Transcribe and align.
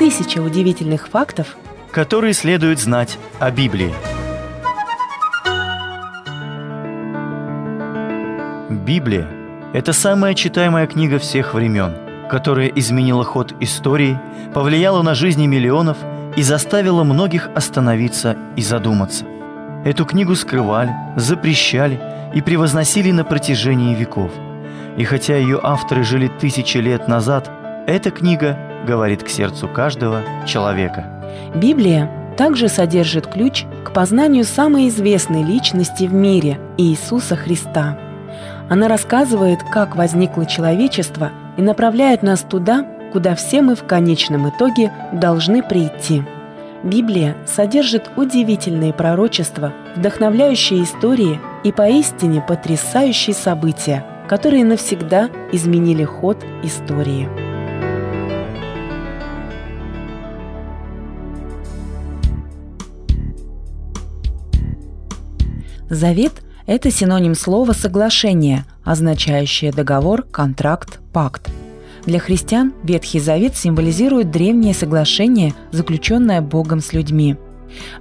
Тысяча 0.00 0.38
удивительных 0.38 1.08
фактов, 1.08 1.58
которые 1.90 2.32
следует 2.32 2.78
знать 2.78 3.18
о 3.38 3.50
Библии. 3.50 3.92
Библия– 8.70 9.28
это 9.74 9.92
самая 9.92 10.32
читаемая 10.32 10.86
книга 10.86 11.18
всех 11.18 11.52
времен, 11.52 11.98
которая 12.30 12.68
изменила 12.68 13.24
ход 13.24 13.52
истории, 13.60 14.18
повлияла 14.54 15.02
на 15.02 15.14
жизни 15.14 15.46
миллионов 15.46 15.98
и 16.34 16.42
заставила 16.42 17.04
многих 17.04 17.50
остановиться 17.54 18.38
и 18.56 18.62
задуматься. 18.62 19.26
Эту 19.84 20.06
книгу 20.06 20.34
скрывали, 20.34 20.94
запрещали 21.16 22.00
и 22.32 22.40
превозносили 22.40 23.10
на 23.10 23.24
протяжении 23.24 23.94
веков. 23.94 24.32
И 24.96 25.04
хотя 25.04 25.36
ее 25.36 25.60
авторы 25.62 26.04
жили 26.04 26.28
тысячи 26.40 26.78
лет 26.78 27.06
назад, 27.06 27.50
эта 27.86 28.10
книга 28.10 28.56
говорит 28.86 29.22
к 29.22 29.28
сердцу 29.28 29.68
каждого 29.68 30.22
человека. 30.46 31.04
Библия 31.54 32.10
также 32.36 32.68
содержит 32.68 33.26
ключ 33.26 33.64
к 33.84 33.92
познанию 33.92 34.44
самой 34.44 34.88
известной 34.88 35.42
личности 35.42 36.04
в 36.04 36.14
мире– 36.14 36.58
Иисуса 36.78 37.36
Христа. 37.36 37.98
Она 38.68 38.88
рассказывает, 38.88 39.58
как 39.70 39.96
возникло 39.96 40.46
человечество 40.46 41.32
и 41.56 41.62
направляет 41.62 42.22
нас 42.22 42.40
туда, 42.40 42.86
куда 43.12 43.34
все 43.34 43.62
мы 43.62 43.74
в 43.74 43.84
конечном 43.84 44.48
итоге 44.48 44.92
должны 45.12 45.62
прийти. 45.62 46.22
Библия 46.82 47.36
содержит 47.46 48.10
удивительные 48.16 48.94
пророчества, 48.94 49.72
вдохновляющие 49.96 50.82
истории 50.82 51.38
и 51.62 51.72
поистине 51.72 52.42
потрясающие 52.46 53.34
события, 53.34 54.04
которые 54.28 54.64
навсегда 54.64 55.28
изменили 55.52 56.04
ход 56.04 56.38
истории. 56.62 57.49
Завет– 65.90 66.34
это 66.66 66.88
синоним 66.92 67.34
слова 67.34 67.72
«соглашение», 67.72 68.64
означающее 68.84 69.72
договор, 69.72 70.22
контракт, 70.22 71.00
пакт. 71.12 71.50
Для 72.06 72.20
христиан 72.20 72.72
Ветхий 72.84 73.18
Завет 73.18 73.56
символизирует 73.56 74.30
древнее 74.30 74.72
соглашение, 74.72 75.52
заключенное 75.72 76.40
Богом 76.42 76.80
с 76.80 76.92
людьми. 76.92 77.36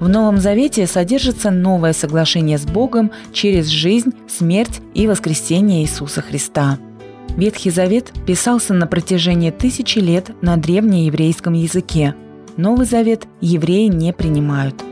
В 0.00 0.08
Новом 0.08 0.38
Завете 0.38 0.86
содержится 0.86 1.50
новое 1.50 1.94
соглашение 1.94 2.58
с 2.58 2.66
Богом 2.66 3.10
через 3.32 3.68
жизнь, 3.68 4.12
смерть 4.28 4.82
и 4.92 5.06
воскресение 5.06 5.82
Иисуса 5.82 6.20
Христа. 6.20 6.78
Ветхий 7.38 7.70
Завет 7.70 8.12
писался 8.26 8.74
на 8.74 8.86
протяжении 8.86 9.50
тысячи 9.50 9.98
лет 9.98 10.30
на 10.42 10.58
древнееврейском 10.58 11.54
языке. 11.54 12.14
Новый 12.58 12.84
Завет 12.84 13.26
евреи 13.40 13.86
не 13.86 14.12
принимают 14.12 14.87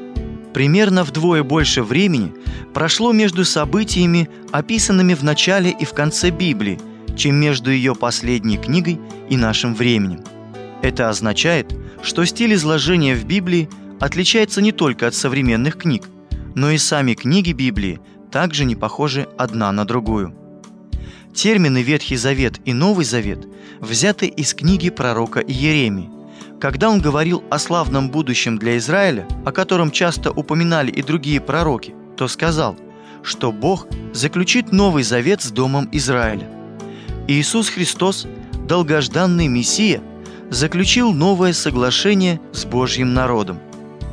примерно 0.56 1.04
вдвое 1.04 1.42
больше 1.42 1.82
времени 1.82 2.32
прошло 2.72 3.12
между 3.12 3.44
событиями, 3.44 4.30
описанными 4.52 5.12
в 5.12 5.22
начале 5.22 5.70
и 5.70 5.84
в 5.84 5.92
конце 5.92 6.30
Библии, 6.30 6.80
чем 7.14 7.34
между 7.34 7.70
ее 7.70 7.94
последней 7.94 8.56
книгой 8.56 8.98
и 9.28 9.36
нашим 9.36 9.74
временем. 9.74 10.24
Это 10.80 11.10
означает, 11.10 11.76
что 12.02 12.24
стиль 12.24 12.54
изложения 12.54 13.14
в 13.14 13.26
Библии 13.26 13.68
отличается 14.00 14.62
не 14.62 14.72
только 14.72 15.06
от 15.06 15.14
современных 15.14 15.76
книг, 15.76 16.08
но 16.54 16.70
и 16.70 16.78
сами 16.78 17.12
книги 17.12 17.52
Библии 17.52 18.00
также 18.32 18.64
не 18.64 18.76
похожи 18.76 19.28
одна 19.36 19.70
на 19.72 19.84
другую. 19.84 20.34
Термины 21.34 21.82
Ветхий 21.82 22.16
Завет 22.16 22.62
и 22.64 22.72
Новый 22.72 23.04
Завет 23.04 23.46
взяты 23.78 24.26
из 24.26 24.54
книги 24.54 24.88
пророка 24.88 25.41
Иеремии, 25.41 26.16
когда 26.60 26.88
он 26.88 27.00
говорил 27.00 27.44
о 27.50 27.58
славном 27.58 28.10
будущем 28.10 28.58
для 28.58 28.76
Израиля, 28.78 29.26
о 29.44 29.52
котором 29.52 29.90
часто 29.90 30.30
упоминали 30.30 30.90
и 30.90 31.02
другие 31.02 31.40
пророки, 31.40 31.94
то 32.16 32.28
сказал, 32.28 32.76
что 33.22 33.53
Бог 33.53 33.86
заключит 34.12 34.72
новый 34.72 35.03
завет 35.03 35.42
с 35.42 35.50
Домом 35.50 35.88
Израиля. 35.92 36.48
Иисус 37.28 37.69
Христос, 37.69 38.26
долгожданный 38.66 39.48
Мессия, 39.48 40.00
заключил 40.48 41.12
новое 41.12 41.53
соглашение 41.53 42.41
с 42.53 42.64
Божьим 42.64 43.12
народом. 43.12 43.58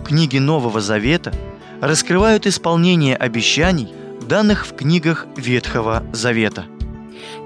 Книги 0.06 0.40
Нового 0.40 0.82
Завета 0.82 1.32
раскрывают 1.80 2.48
исполнение 2.48 3.16
обещаний, 3.16 3.94
данных 4.28 4.66
в 4.66 4.76
книгах 4.76 5.28
Ветхого 5.38 6.04
Завета. 6.12 6.66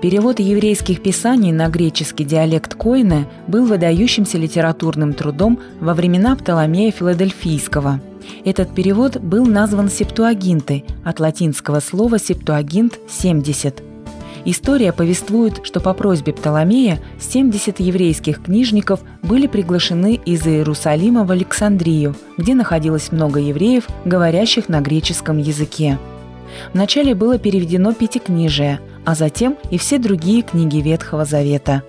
Перевод 0.01 0.39
еврейских 0.39 1.01
писаний 1.01 1.51
на 1.51 1.69
греческий 1.69 2.23
диалект 2.23 2.75
Коина 2.75 3.25
был 3.47 3.65
выдающимся 3.65 4.37
литературным 4.37 5.13
трудом 5.13 5.59
во 5.79 5.93
времена 5.93 6.35
Птоломея 6.35 6.91
Филадельфийского. 6.91 7.99
Этот 8.45 8.75
перевод 8.75 9.17
был 9.17 9.45
назван 9.45 9.89
Септуагинтой 9.89 10.85
от 11.03 11.19
латинского 11.19 11.79
слова 11.79 12.19
«септуагинт»– 12.19 12.99
«семьдесят». 13.09 13.81
История 14.49 14.93
повествует, 14.93 15.59
что 15.63 15.81
по 15.81 15.93
просьбе 15.93 16.31
Птоломея 16.31 16.99
70 17.19 17.81
еврейских 17.81 18.43
книжников 18.43 19.01
были 19.21 19.45
приглашены 19.45 20.21
из 20.25 20.47
Иерусалима 20.47 21.25
в 21.25 21.31
Александрию, 21.31 22.15
где 22.37 22.55
находилось 22.55 23.11
много 23.11 23.41
евреев, 23.41 23.87
говорящих 24.05 24.69
на 24.69 24.79
греческом 24.79 25.37
языке. 25.37 25.97
Вначале 26.73 27.13
было 27.13 27.37
переведено 27.37 27.93
пятикнижие, 27.93 28.79
а 29.07 29.15
затем 29.15 29.57
и 29.71 29.77
все 29.77 29.99
другие 29.99 30.41
книги 30.41 30.79
Ветхого 30.79 31.23
Завета. 31.23 31.81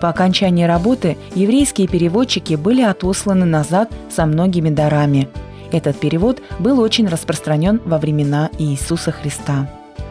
По 0.00 0.08
окончании 0.08 0.62
работы 0.62 1.18
еврейские 1.34 1.88
переводчики 1.88 2.54
были 2.54 2.80
отосланы 2.80 3.44
назад 3.44 3.90
со 4.08 4.24
многими 4.24 4.70
дарами. 4.70 5.28
Этот 5.72 5.98
перевод 5.98 6.40
был 6.60 6.78
очень 6.78 7.08
распространен 7.08 7.80
во 7.84 7.98
времена 7.98 8.50
Иисуса 8.56 9.10
Христа. 9.10 9.68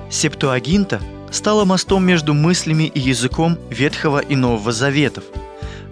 Септуагинта 0.09 0.99
стала 1.31 1.63
мостом 1.63 2.05
между 2.05 2.33
мыслями 2.33 2.91
и 2.93 2.99
языком 2.99 3.57
Ветхого 3.69 4.19
и 4.19 4.35
Нового 4.35 4.73
Заветов. 4.73 5.23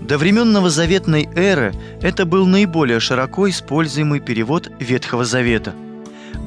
До 0.01 0.17
времен 0.17 0.51
Новозаветной 0.51 1.29
эры 1.33 1.73
это 2.01 2.25
был 2.25 2.45
наиболее 2.45 3.00
широко 3.00 3.50
используемый 3.50 4.19
перевод 4.19 4.69
Ветхого 4.79 5.23
Завета– 5.23 5.73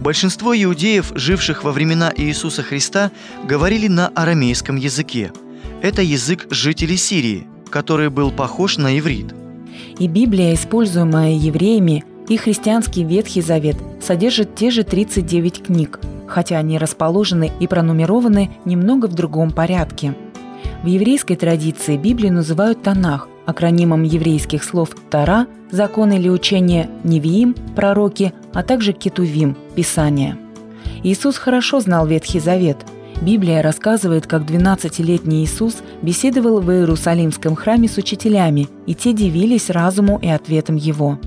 Большинство 0.01 0.55
иудеев, 0.55 1.13
живших 1.15 1.65
во 1.65 1.73
времена 1.73 2.13
Иисуса 2.17 2.63
Христа, 2.63 3.11
говорили 3.45 3.89
на 3.89 4.09
арамейском 4.09 4.77
языке. 4.77 5.33
Это 5.83 6.03
язык 6.03 6.47
жителей 6.51 6.97
Сирии, 6.97 7.47
который 7.71 8.11
был 8.11 8.31
похож 8.31 8.79
на 8.79 8.99
иврит. 8.99 9.35
И 9.99 10.09
Библия, 10.09 10.55
используемая 10.55 11.33
евреями, 11.33 12.05
и 12.29 12.37
христианский 12.37 13.03
Ветхий 13.05 13.43
Завет 13.43 13.77
содержит 14.01 14.55
те 14.55 14.71
же 14.71 14.85
39 14.85 15.65
книг, 15.65 15.99
хотя 16.29 16.59
они 16.59 16.79
расположены 16.79 17.51
и 17.59 17.67
пронумерованы 17.67 18.51
немного 18.65 19.07
в 19.07 19.15
другом 19.15 19.51
порядке. 19.51 20.15
В 20.83 20.87
еврейской 20.87 21.35
традиции 21.35 21.97
Библию 21.97 22.33
называют 22.33 22.83
Танах, 22.83 23.29
акронимом 23.47 24.05
еврейских 24.05 24.63
слов 24.63 24.91
«Тара»– 25.11 25.47
закон 25.71 26.13
или 26.13 26.29
учение, 26.29 26.89
«Невиим»– 27.05 27.55
пророки, 27.77 28.33
а 28.53 28.63
также 28.63 28.93
«Кетувим»– 28.93 29.57
Писание. 29.75 30.37
Иисус 31.03 31.37
хорошо 31.37 31.81
знал 31.81 32.07
Ветхий 32.07 32.41
Завет. 32.41 32.79
Библия 33.23 33.63
рассказывает, 33.63 34.27
как 34.27 34.43
12-летний 34.43 35.45
Иисус 35.45 35.77
беседовал 36.03 36.61
в 36.61 36.71
Иерусалимском 36.71 37.55
храме 37.55 37.89
с 37.89 37.97
учителями, 37.99 38.69
и 38.87 38.95
те 38.95 39.13
дивились 39.13 39.71
разуму 39.71 40.19
и 40.23 40.29
ответам 40.29 40.77
его. 40.77 41.19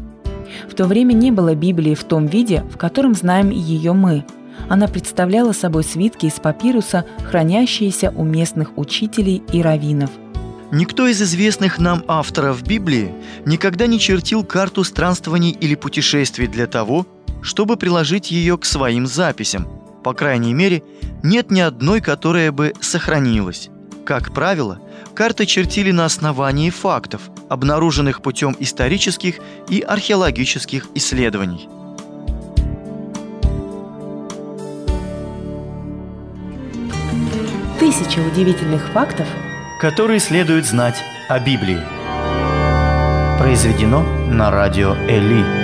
В 0.70 0.76
то 0.76 0.86
время 0.86 1.14
не 1.14 1.32
было 1.32 1.56
Библии 1.56 1.96
в 1.96 2.04
том 2.04 2.26
виде, 2.28 2.64
в 2.72 2.78
котором 2.78 3.14
знаем 3.14 3.50
ее 3.50 3.94
мы. 3.94 4.26
Она 4.70 4.88
представляла 4.88 5.52
собой 5.52 5.84
свитки 5.84 6.28
из 6.28 6.34
папируса, 6.34 7.06
хранящиеся 7.30 8.14
у 8.16 8.24
местных 8.24 8.78
учителей 8.78 9.44
и 9.52 9.62
раввинов– 9.62 10.10
Никто 10.74 11.08
из 11.08 11.22
известных 11.22 11.78
нам 11.78 12.04
авторов 12.08 12.64
Библии 12.64 13.14
никогда 13.46 13.86
не 13.86 14.00
чертил 14.00 14.44
карту 14.44 14.84
странствований 14.84 15.52
или 15.52 15.76
путешествий 15.76 16.48
для 16.48 16.66
того, 16.66 17.06
чтобы 17.44 17.78
приложить 17.78 18.32
ее 18.32 18.58
к 18.58 18.66
своим 18.66 19.06
записям. 19.06 19.68
По 20.04 20.14
крайней 20.14 20.54
мере, 20.54 20.84
нет 21.22 21.52
ни 21.52 21.60
одной, 21.60 22.02
которая 22.02 22.52
бы 22.52 22.74
сохранилась. 22.82 23.70
Как 24.06 24.34
правило, 24.34 24.80
карты 25.14 25.46
чертили 25.46 25.92
на 25.92 26.06
основании 26.06 26.70
фактов, 26.70 27.22
обнаруженных 27.50 28.22
путем 28.22 28.56
исторических 28.60 29.36
и 29.70 29.82
археологических 29.82 30.88
исследований. 30.96 31.70
Тысяча 37.80 38.20
удивительных 38.20 38.88
фактов– 38.92 39.28
которые 39.84 40.22
следует 40.22 40.66
знать 40.66 41.04
о 41.28 41.40
Библии. 41.40 41.82
Произведено 43.38 44.02
на 44.30 44.50
радио 44.50 44.96
Эли. 45.10 45.63